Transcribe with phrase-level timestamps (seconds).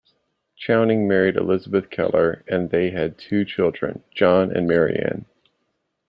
[0.55, 5.25] Chowning married Elisabeth Keller and they had two children, John and Marianne.